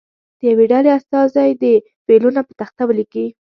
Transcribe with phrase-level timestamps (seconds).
[0.37, 3.25] د یوې ډلې استازی دې فعلونه په تخته ولیکي.